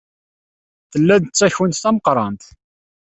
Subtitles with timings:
[0.91, 2.43] Tella-d d takunt tameqrant.